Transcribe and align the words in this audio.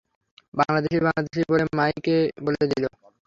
বাংলাদেশি, 0.53 0.97
বাংলাদেশি 1.01 1.41
বলে 1.51 1.63
মাইকে 1.77 2.15
বলে 2.45 2.63
দিল। 2.71 2.83